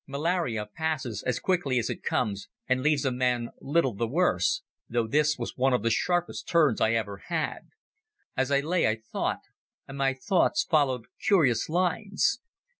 Malaria 0.07 0.65
passes 0.65 1.21
as 1.27 1.37
quickly 1.37 1.77
as 1.77 1.87
it 1.87 2.01
comes 2.01 2.47
and 2.67 2.81
leaves 2.81 3.05
a 3.05 3.11
man 3.11 3.51
little 3.61 3.93
the 3.93 4.07
worse, 4.07 4.63
though 4.89 5.05
this 5.05 5.37
was 5.37 5.55
one 5.55 5.73
of 5.73 5.83
the 5.83 5.91
sharpest 5.91 6.47
turns 6.47 6.81
I 6.81 6.93
ever 6.93 7.17
had. 7.27 7.69
As 8.35 8.49
I 8.49 8.61
lay 8.61 8.87
I 8.87 8.95
thought, 8.95 9.41
and 9.87 9.99
my 9.99 10.15
thoughts 10.15 10.63
followed 10.63 11.05
curious 11.21 11.69
lines. 11.69 12.39